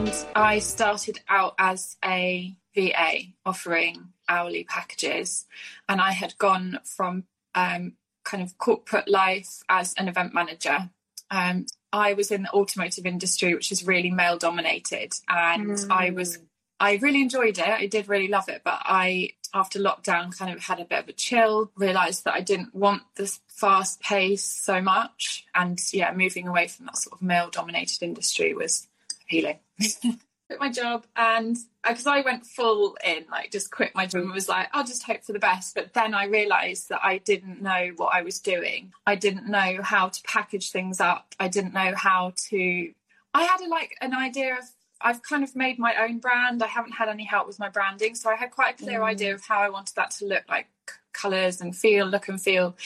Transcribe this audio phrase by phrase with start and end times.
[0.00, 5.44] And I started out as a VA offering hourly packages.
[5.90, 7.24] And I had gone from
[7.54, 7.92] um,
[8.24, 10.88] kind of corporate life as an event manager.
[11.30, 15.12] Um, I was in the automotive industry, which is really male dominated.
[15.28, 15.90] And mm.
[15.90, 16.38] I was,
[16.80, 17.68] I really enjoyed it.
[17.68, 18.62] I did really love it.
[18.64, 22.40] But I, after lockdown, kind of had a bit of a chill, realized that I
[22.40, 25.44] didn't want this fast pace so much.
[25.54, 28.86] And yeah, moving away from that sort of male dominated industry was
[29.30, 29.58] appealing.
[30.50, 34.22] quit my job and because uh, I went full in, like just quit my job
[34.22, 35.76] and was like, I'll just hope for the best.
[35.76, 38.92] But then I realized that I didn't know what I was doing.
[39.06, 41.34] I didn't know how to package things up.
[41.38, 42.92] I didn't know how to.
[43.32, 44.64] I had a, like an idea of.
[45.02, 46.62] I've kind of made my own brand.
[46.62, 49.04] I haven't had any help with my branding, so I had quite a clear mm.
[49.04, 50.68] idea of how I wanted that to look like
[51.14, 52.76] colors and feel, look and feel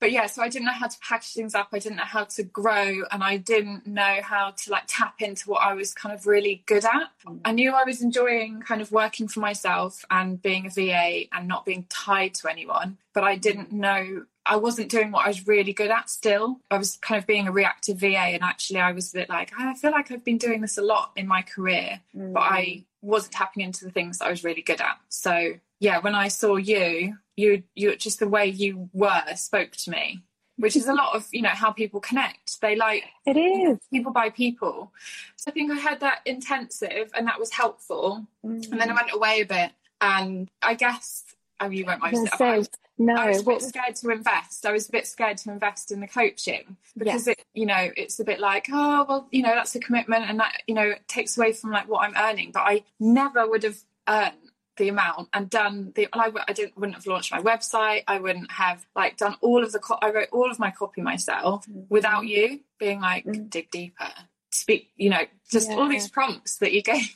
[0.00, 1.68] but yeah, so I didn't know how to package things up.
[1.72, 5.50] I didn't know how to grow, and I didn't know how to like tap into
[5.50, 7.10] what I was kind of really good at.
[7.26, 7.40] Mm.
[7.44, 11.46] I knew I was enjoying kind of working for myself and being a VA and
[11.46, 15.46] not being tied to anyone, but I didn't know I wasn't doing what I was
[15.46, 16.60] really good at still.
[16.70, 19.52] I was kind of being a reactive VA, and actually, I was a bit like,
[19.58, 22.32] I feel like I've been doing this a lot in my career, mm.
[22.32, 24.98] but I wasn't tapping into the things I was really good at.
[25.08, 29.90] So, yeah, when I saw you, you you just the way you were spoke to
[29.90, 30.22] me
[30.60, 32.60] which is a lot of you know how people connect.
[32.60, 33.78] They like it is.
[33.90, 34.92] people buy people.
[35.36, 38.26] So i think i had that intensive and that was helpful.
[38.44, 38.70] Mm.
[38.70, 41.24] and then i went away a bit and i guess
[41.60, 42.16] oh you won't mind.
[42.16, 42.32] It.
[42.36, 42.64] So,
[42.98, 44.66] no i was a bit scared to invest.
[44.66, 48.20] I was a bit scared to invest in the coaching because it you know it's
[48.20, 51.38] a bit like oh well you know that's a commitment and that you know takes
[51.38, 52.50] away from like what i'm earning.
[52.52, 54.49] But i never would have earned
[54.80, 58.50] the amount and done the I, I didn't wouldn't have launched my website I wouldn't
[58.50, 61.82] have like done all of the co- I wrote all of my copy myself mm-hmm.
[61.90, 63.44] without you being like mm-hmm.
[63.44, 64.08] dig deeper
[64.50, 65.20] speak you know
[65.50, 65.76] just yeah.
[65.76, 67.14] all these prompts that you gave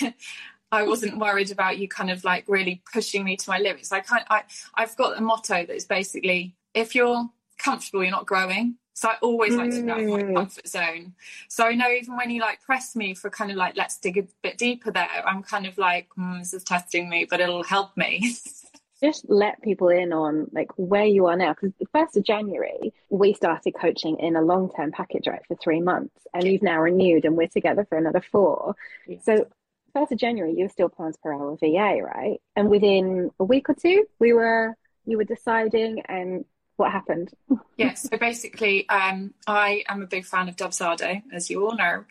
[0.00, 0.14] me
[0.72, 3.98] I wasn't worried about you kind of like really pushing me to my limits I
[3.98, 4.42] kind I
[4.76, 7.28] I've got a motto that is basically if you're
[7.58, 10.36] comfortable you're not growing so I always like to be out of my mm.
[10.36, 11.14] comfort zone.
[11.48, 14.16] So I know even when you like press me for kind of like, let's dig
[14.18, 17.64] a bit deeper there, I'm kind of like, mm, this is testing me, but it'll
[17.64, 18.36] help me.
[19.02, 21.54] Just let people in on like where you are now.
[21.54, 25.56] Because the first of January, we started coaching in a long term package, right, for
[25.56, 26.14] three months.
[26.32, 28.76] And you've now renewed and we're together for another four.
[29.08, 29.24] Yes.
[29.24, 29.48] So
[29.92, 32.40] first of January, you were still plans per hour VA, right?
[32.54, 36.44] And within a week or two, we were you were deciding and
[36.76, 37.32] what happened?
[37.76, 42.04] yes, so basically, um, I am a big fan of Dubsado, as you all know,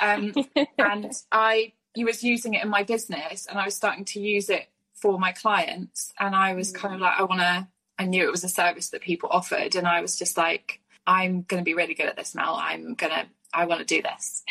[0.00, 0.32] um,
[0.78, 4.68] and I was using it in my business, and I was starting to use it
[4.94, 7.68] for my clients, and I was kind of like, I want to.
[8.00, 11.42] I knew it was a service that people offered, and I was just like, I'm
[11.42, 12.56] going to be really good at this, now.
[12.56, 14.44] I'm gonna, I want to do this,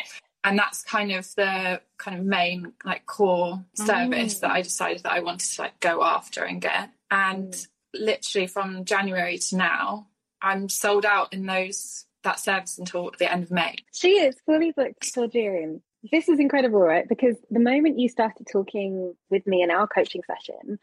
[0.44, 4.40] and that's kind of the kind of main like core service mm.
[4.42, 7.54] that I decided that I wanted to like go after and get, and.
[7.54, 7.68] Mm
[8.00, 10.08] literally from January to now,
[10.42, 13.76] I'm sold out in those that service until the end of May.
[13.94, 15.82] She is fully booked till June.
[16.12, 17.08] This is incredible, right?
[17.08, 20.80] Because the moment you started talking with me in our coaching session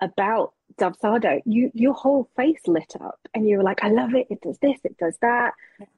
[0.00, 4.26] about Dubsado, you your whole face lit up and you were like, I love it,
[4.30, 5.52] it does this, it does that.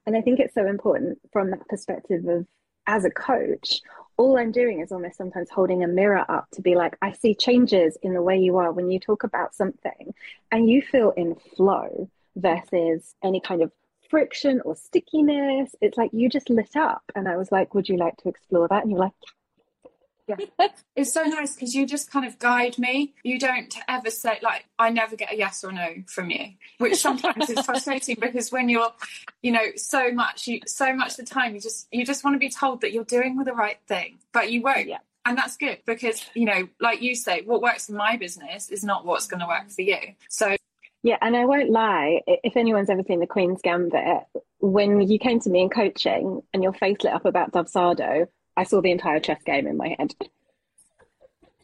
[0.06, 2.47] And I think it's so important from that perspective of
[2.88, 3.82] as a coach,
[4.16, 7.34] all I'm doing is almost sometimes holding a mirror up to be like, I see
[7.37, 10.12] changes in the way you are when you talk about something
[10.50, 13.71] and you feel in flow versus any kind of
[14.10, 15.76] friction or stickiness.
[15.81, 17.03] It's like you just lit up.
[17.15, 18.82] And I was like, Would you like to explore that?
[18.82, 19.12] And you're like,
[20.28, 20.69] yeah.
[20.97, 23.15] it's so nice because you just kind of guide me.
[23.22, 26.97] You don't ever say like I never get a yes or no from you, which
[26.97, 28.93] sometimes is frustrating because when you're,
[29.43, 32.38] you know, so much you so much the time you just you just want to
[32.38, 34.88] be told that you're doing the right thing, but you won't.
[34.88, 34.99] Yeah.
[35.25, 38.83] And that's good because, you know, like you say, what works in my business is
[38.83, 39.99] not what's going to work for you.
[40.31, 40.56] So
[41.03, 44.25] yeah, and I won't lie, if anyone's ever seen The Queen's Gambit,
[44.61, 48.26] when you came to me in coaching and your face lit up about Dubsado,
[48.58, 50.14] I saw the entire chess game in my head.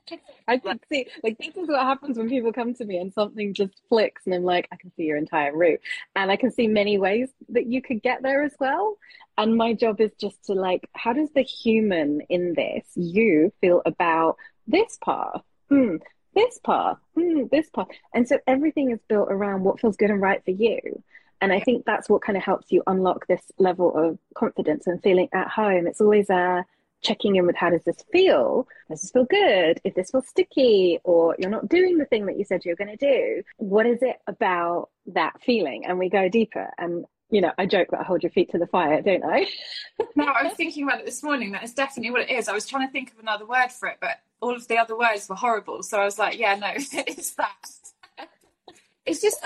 [0.49, 3.52] I could see, like, this is what happens when people come to me and something
[3.52, 5.81] just flicks, and I'm like, I can see your entire route.
[6.14, 8.96] And I can see many ways that you could get there as well.
[9.37, 13.82] And my job is just to, like, how does the human in this, you, feel
[13.85, 14.37] about
[14.69, 15.43] this path?
[15.70, 15.97] Hmm,
[16.37, 17.88] this path, hmm, this part.
[18.12, 21.02] And so everything is built around what feels good and right for you.
[21.40, 25.02] And I think that's what kind of helps you unlock this level of confidence and
[25.02, 25.87] feeling at home.
[25.87, 26.64] It's always a,
[27.05, 28.67] checking in with how does this feel?
[28.89, 29.81] Does this feel good?
[29.85, 32.97] If this feels sticky or you're not doing the thing that you said you're going
[32.97, 35.85] to do, what is it about that feeling?
[35.87, 36.71] And we go deeper.
[36.79, 39.47] And you know, I joke that I hold your feet to the fire, don't I?
[40.17, 41.53] no, I was thinking about it this morning.
[41.53, 42.49] That is definitely what it is.
[42.49, 44.97] I was trying to think of another word for it, but all of the other
[44.97, 45.83] words were horrible.
[45.83, 47.53] So I was like, yeah, no, it's that.
[49.05, 49.45] it's just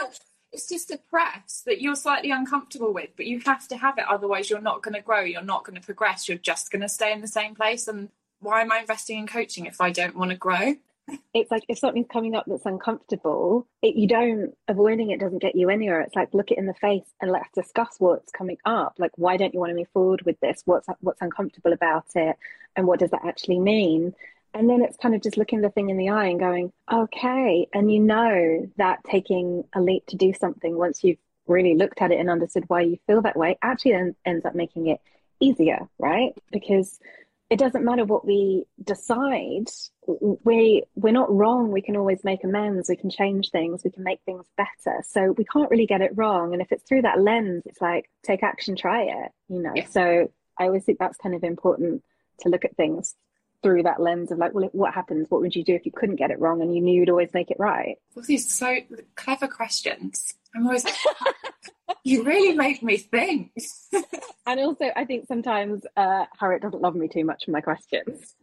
[0.59, 4.05] it's just a press that you're slightly uncomfortable with, but you have to have it.
[4.09, 5.21] Otherwise, you're not going to grow.
[5.21, 6.29] You're not going to progress.
[6.29, 7.87] You're just going to stay in the same place.
[7.87, 8.09] And
[8.41, 10.75] why am I investing in coaching if I don't want to grow?
[11.33, 15.55] It's like if something's coming up that's uncomfortable, it, you don't avoiding it doesn't get
[15.55, 16.01] you anywhere.
[16.01, 18.97] It's like look it in the face and let's discuss what's coming up.
[18.99, 20.63] Like why don't you want to move forward with this?
[20.67, 22.37] What's what's uncomfortable about it,
[22.77, 24.15] and what does that actually mean?
[24.59, 27.69] And then it's kind of just looking the thing in the eye and going, okay.
[27.73, 32.11] And you know that taking a leap to do something once you've really looked at
[32.11, 35.01] it and understood why you feel that way actually then ends up making it
[35.39, 36.33] easier, right?
[36.51, 36.99] Because
[37.49, 39.71] it doesn't matter what we decide.
[40.09, 41.71] We we're not wrong.
[41.71, 42.89] We can always make amends.
[42.89, 43.85] We can change things.
[43.85, 45.05] We can make things better.
[45.07, 46.53] So we can't really get it wrong.
[46.53, 49.31] And if it's through that lens, it's like take action, try it.
[49.49, 49.73] You know.
[49.77, 49.87] Yeah.
[49.87, 52.03] So I always think that's kind of important
[52.41, 53.15] to look at things
[53.63, 55.31] through that lens of like, well, what happens?
[55.31, 57.33] What would you do if you couldn't get it wrong and you knew you'd always
[57.35, 57.97] make it right?
[58.15, 58.77] Well, these so
[59.17, 60.35] clever questions.
[60.55, 60.95] I'm always like,
[62.05, 63.53] you really make me think.
[64.47, 68.35] and also, I think sometimes uh, Harriet doesn't love me too much for my questions.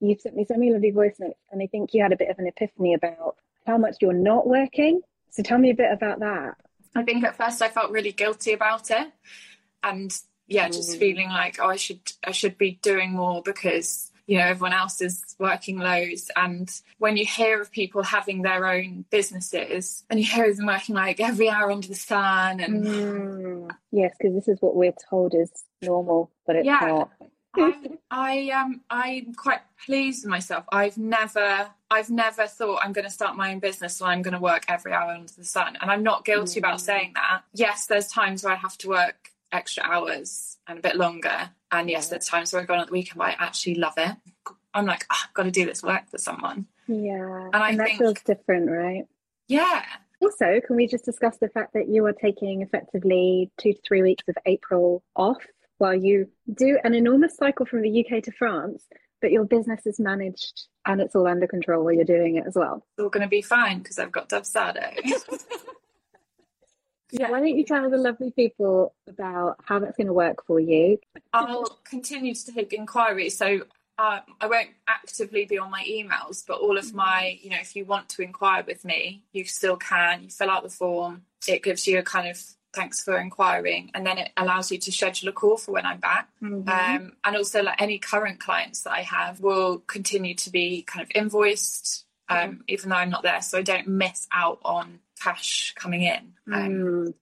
[0.00, 2.28] You've sent me so many lovely voice notes, and I think you had a bit
[2.28, 3.36] of an epiphany about
[3.66, 5.00] how much you're not working.
[5.30, 6.56] So tell me a bit about that.
[6.94, 9.10] I think at first I felt really guilty about it,
[9.82, 10.14] and
[10.46, 10.98] yeah, just mm.
[10.98, 15.00] feeling like oh, I should I should be doing more because you know everyone else
[15.00, 20.26] is working loads and when you hear of people having their own businesses and you
[20.26, 23.70] hear them working like every hour under the sun and mm.
[23.92, 25.50] yes because this is what we're told is
[25.82, 26.78] normal but it's yeah.
[26.80, 27.10] not
[27.56, 27.74] I,
[28.10, 30.64] I um I'm quite pleased with myself.
[30.72, 34.34] I've never I've never thought I'm going to start my own business and I'm going
[34.34, 35.78] to work every hour under the sun.
[35.80, 36.64] And I'm not guilty mm.
[36.64, 37.42] about saying that.
[37.52, 41.50] Yes, there's times where I have to work extra hours and a bit longer.
[41.70, 44.16] And yes, there's times where I go on the weekend, but I actually love it.
[44.74, 46.66] I'm like, ah, oh, I've got to do this work for someone.
[46.88, 47.48] Yeah.
[47.52, 49.04] And I and that think, feels different, right?
[49.48, 49.84] Yeah.
[50.20, 54.02] Also, can we just discuss the fact that you are taking effectively two to three
[54.02, 55.44] weeks of April off
[55.78, 58.84] while you do an enormous cycle from the UK to France,
[59.20, 62.54] but your business is managed and it's all under control while you're doing it as
[62.54, 62.86] well?
[62.96, 64.92] It's all going to be fine because I've got Dubsado.
[67.14, 67.30] Yeah.
[67.30, 70.98] Why don't you tell the lovely people about how that's going to work for you?
[71.32, 73.38] I'll continue to take inquiries.
[73.38, 73.62] So
[73.98, 77.76] uh, I won't actively be on my emails, but all of my, you know, if
[77.76, 80.24] you want to inquire with me, you still can.
[80.24, 81.22] You fill out the form.
[81.46, 84.90] It gives you a kind of thanks for inquiring, and then it allows you to
[84.90, 86.28] schedule a call for when I'm back.
[86.42, 86.68] Mm-hmm.
[86.68, 91.04] Um, and also, like any current clients that I have will continue to be kind
[91.04, 92.60] of invoiced, um, mm-hmm.
[92.66, 96.34] even though I'm not there, so I don't miss out on cash coming in.
[96.52, 97.14] Um, mm.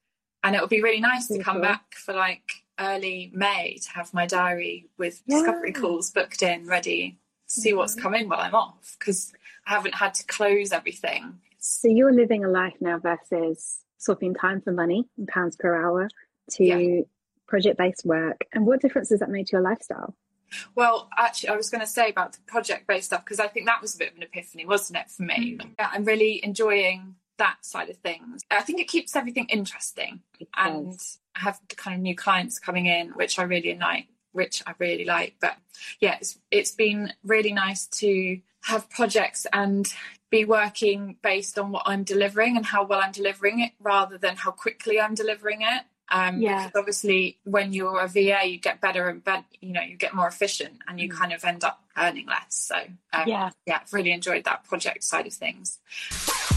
[0.45, 4.13] And it would be really nice to come back for like early May to have
[4.13, 5.39] my diary with yeah.
[5.39, 7.79] discovery calls booked in, ready, see mm-hmm.
[7.79, 9.33] what's coming while I'm off because
[9.67, 11.39] I haven't had to close everything.
[11.59, 16.09] So you're living a life now versus swapping time for money in pounds per hour
[16.53, 17.01] to yeah.
[17.47, 18.47] project based work.
[18.53, 20.17] And what difference has that made to your lifestyle?
[20.75, 23.67] Well, actually, I was going to say about the project based stuff because I think
[23.67, 25.59] that was a bit of an epiphany, wasn't it, for me?
[25.59, 25.71] Mm.
[25.79, 28.43] Yeah, I'm really enjoying that side of things.
[28.51, 30.21] I think it keeps everything interesting
[30.57, 30.97] and
[31.35, 35.05] I have kind of new clients coming in, which I really like, which I really
[35.05, 35.35] like.
[35.41, 35.57] But
[36.01, 39.93] yeah, it's, it's been really nice to have projects and
[40.31, 44.37] be working based on what I'm delivering and how well I'm delivering it rather than
[44.37, 45.83] how quickly I'm delivering it.
[46.13, 46.67] Um, yeah.
[46.67, 50.15] Because obviously, when you're a VA, you get better and better, you know, you get
[50.15, 51.17] more efficient and you mm.
[51.17, 52.55] kind of end up earning less.
[52.55, 52.77] So,
[53.13, 55.81] um, yeah, yeah, I've really enjoyed that project side of things.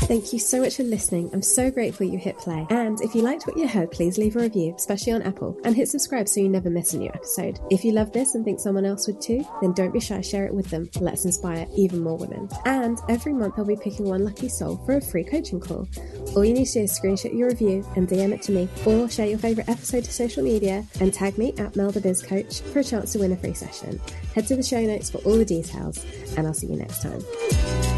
[0.07, 1.29] Thank you so much for listening.
[1.33, 2.65] I'm so grateful you hit play.
[2.69, 5.75] And if you liked what you heard, please leave a review, especially on Apple, and
[5.75, 7.59] hit subscribe so you never miss a new episode.
[7.71, 10.45] If you love this and think someone else would too, then don't be shy, share
[10.45, 10.89] it with them.
[10.99, 12.49] Let's inspire even more women.
[12.65, 15.87] And every month I'll be picking one lucky soul for a free coaching call.
[16.35, 19.09] All you need to do is screenshot your review and DM it to me, or
[19.09, 22.61] share your favourite episode to social media and tag me at Mel the Biz Coach
[22.61, 23.99] for a chance to win a free session.
[24.33, 26.05] Head to the show notes for all the details,
[26.37, 27.94] and I'll see you next time.